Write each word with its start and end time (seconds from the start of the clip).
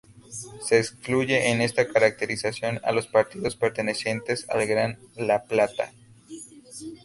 Se 0.61 0.79
excluye 0.79 1.51
en 1.51 1.61
esta 1.61 1.87
caracterización 1.87 2.81
a 2.83 2.91
los 2.91 3.05
partidos 3.05 3.55
pertenecientes 3.55 4.49
al 4.49 4.65
Gran 4.65 4.97
La 5.15 5.43
Plata. 5.43 5.93